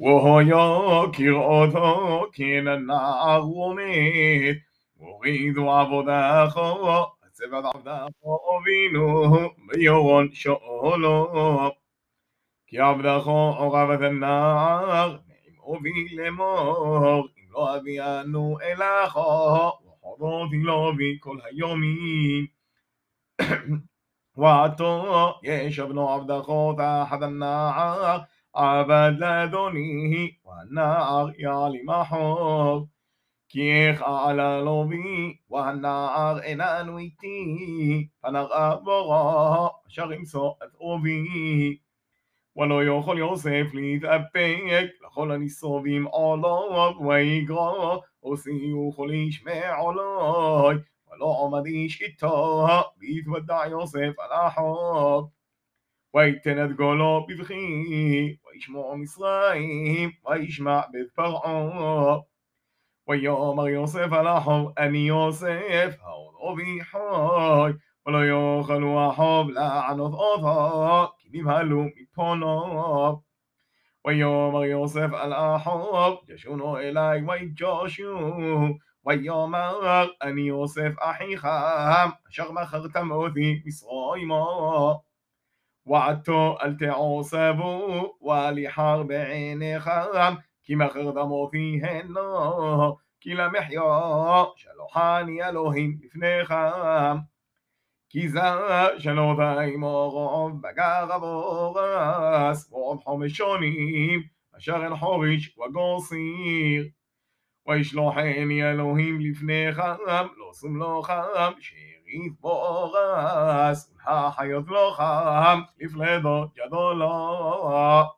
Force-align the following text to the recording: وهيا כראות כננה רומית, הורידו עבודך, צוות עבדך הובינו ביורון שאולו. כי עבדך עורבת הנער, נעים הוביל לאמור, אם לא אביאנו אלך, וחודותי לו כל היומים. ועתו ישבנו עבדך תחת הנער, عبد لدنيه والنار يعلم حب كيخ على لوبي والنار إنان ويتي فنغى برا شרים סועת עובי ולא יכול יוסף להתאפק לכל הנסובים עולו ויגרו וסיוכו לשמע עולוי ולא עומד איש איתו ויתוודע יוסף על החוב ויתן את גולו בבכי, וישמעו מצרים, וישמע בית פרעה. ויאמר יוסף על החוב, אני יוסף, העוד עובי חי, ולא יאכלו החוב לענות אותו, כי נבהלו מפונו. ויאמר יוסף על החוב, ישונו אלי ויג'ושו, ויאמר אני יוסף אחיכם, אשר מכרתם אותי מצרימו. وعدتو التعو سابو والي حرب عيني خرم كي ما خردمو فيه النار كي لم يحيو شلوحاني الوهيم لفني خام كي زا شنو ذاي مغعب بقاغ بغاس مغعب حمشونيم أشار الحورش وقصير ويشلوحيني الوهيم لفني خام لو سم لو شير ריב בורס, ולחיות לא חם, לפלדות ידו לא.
وهيا 0.00 1.02
כראות 1.12 1.74
כננה 2.34 3.36
רומית, 3.42 4.58
הורידו 4.98 5.72
עבודך, 5.72 6.60
צוות 7.32 7.64
עבדך 7.74 8.06
הובינו 8.20 9.36
ביורון 9.68 10.28
שאולו. 10.32 11.46
כי 12.66 12.78
עבדך 12.80 13.26
עורבת 13.26 14.00
הנער, 14.02 15.16
נעים 15.28 15.54
הוביל 15.58 16.20
לאמור, 16.22 17.26
אם 17.38 17.46
לא 17.52 17.76
אביאנו 17.76 18.56
אלך, 18.62 19.16
וחודותי 19.16 20.56
לו 20.62 20.92
כל 21.20 21.36
היומים. 21.44 22.46
ועתו 24.36 25.30
ישבנו 25.42 26.08
עבדך 26.10 26.46
תחת 26.76 27.22
הנער, 27.22 28.18
عبد 28.56 29.18
لدنيه 29.22 30.30
والنار 30.44 31.32
يعلم 31.38 31.92
حب 32.02 32.88
كيخ 33.48 34.02
على 34.02 34.62
لوبي 34.64 35.42
والنار 35.48 36.40
إنان 36.52 36.88
ويتي 36.88 38.10
فنغى 38.22 38.68
برا 38.84 39.70
شרים 39.88 40.24
סועת 40.24 40.72
עובי 40.78 41.76
ולא 42.56 42.84
יכול 42.84 43.18
יוסף 43.18 43.66
להתאפק 43.74 44.60
לכל 45.06 45.32
הנסובים 45.32 46.04
עולו 46.04 46.98
ויגרו 47.06 48.00
וסיוכו 48.32 49.06
לשמע 49.06 49.76
עולוי 49.76 50.76
ולא 51.12 51.26
עומד 51.40 51.66
איש 51.66 52.02
איתו 52.02 52.66
ויתוודע 52.98 53.60
יוסף 53.70 54.12
על 54.18 54.32
החוב 54.32 55.28
ויתן 56.16 56.64
את 56.64 56.76
גולו 56.76 57.26
בבכי, 57.28 58.36
וישמעו 58.52 58.96
מצרים, 58.96 60.10
וישמע 60.26 60.80
בית 60.90 61.10
פרעה. 61.14 62.18
ויאמר 63.08 63.68
יוסף 63.68 64.12
על 64.12 64.26
החוב, 64.26 64.72
אני 64.78 64.98
יוסף, 64.98 65.96
העוד 66.02 66.34
עובי 66.38 66.78
חי, 66.84 67.70
ולא 68.06 68.18
יאכלו 68.24 69.00
החוב 69.00 69.50
לענות 69.50 70.12
אותו, 70.12 71.12
כי 71.18 71.28
נבהלו 71.32 71.82
מפונו. 71.96 73.20
ויאמר 74.06 74.64
יוסף 74.64 75.08
על 75.12 75.32
החוב, 75.32 76.18
ישונו 76.28 76.78
אלי 76.78 77.22
ויג'ושו, 77.28 78.18
ויאמר 79.06 80.06
אני 80.22 80.40
יוסף 80.42 80.92
אחיכם, 81.00 82.08
אשר 82.30 82.52
מכרתם 82.52 83.10
אותי 83.12 83.62
מצרימו. 83.66 85.00
وعدتو 85.86 86.54
التعو 86.64 87.22
سابو 87.22 88.08
والي 88.20 88.68
حرب 88.68 89.12
عيني 89.12 89.80
خرم 89.80 90.38
كي 90.64 90.74
ما 90.74 90.86
خردمو 90.88 91.46
فيه 91.46 92.00
النار 92.00 92.96
كي 93.20 93.34
لم 93.34 93.56
يحيو 93.56 94.52
شلوحاني 94.56 95.48
الوهيم 95.48 96.00
لفني 96.04 96.44
خام 96.44 97.26
كي 98.10 98.28
زا 98.28 98.98
شنو 98.98 99.36
ذاي 99.38 99.76
مغعب 99.76 100.60
بقاغ 100.60 101.18
بغاس 101.18 102.72
مغعب 102.72 103.00
حمشونيم 103.00 104.30
أشار 104.54 104.86
الحورش 104.86 105.54
وقصير 105.58 106.92
ويشلوحيني 107.66 108.70
الوهيم 108.70 109.22
لفني 109.22 109.72
خام 109.72 110.28
لو 110.38 110.52
سم 110.52 110.78
لو 110.78 111.02
شير 111.60 111.95
ריב 112.08 112.32
בורס, 112.40 113.92
ולחיות 114.08 114.64
לא 114.68 114.92
חם, 114.96 115.60
לפלדות 115.80 116.48
ידו 116.64 116.94
לא. 116.94 118.15